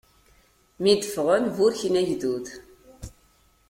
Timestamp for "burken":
1.55-1.93